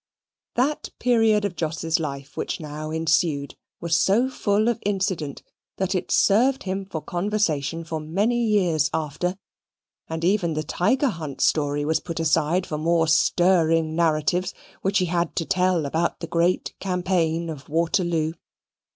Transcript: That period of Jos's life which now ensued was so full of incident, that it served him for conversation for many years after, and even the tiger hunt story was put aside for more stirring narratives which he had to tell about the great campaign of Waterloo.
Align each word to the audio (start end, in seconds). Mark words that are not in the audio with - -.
That 0.55 0.89
period 0.97 1.45
of 1.45 1.55
Jos's 1.55 1.99
life 1.99 2.35
which 2.35 2.59
now 2.59 2.89
ensued 2.89 3.55
was 3.79 3.95
so 3.95 4.31
full 4.31 4.67
of 4.67 4.81
incident, 4.83 5.43
that 5.77 5.93
it 5.93 6.09
served 6.09 6.63
him 6.63 6.87
for 6.87 7.03
conversation 7.03 7.83
for 7.83 7.99
many 7.99 8.43
years 8.43 8.89
after, 8.95 9.37
and 10.07 10.23
even 10.23 10.55
the 10.55 10.63
tiger 10.63 11.09
hunt 11.09 11.39
story 11.39 11.85
was 11.85 11.99
put 11.99 12.19
aside 12.19 12.65
for 12.65 12.79
more 12.79 13.07
stirring 13.07 13.95
narratives 13.95 14.55
which 14.81 14.97
he 14.97 15.05
had 15.05 15.35
to 15.35 15.45
tell 15.45 15.85
about 15.85 16.19
the 16.19 16.25
great 16.25 16.73
campaign 16.79 17.47
of 17.47 17.69
Waterloo. 17.69 18.33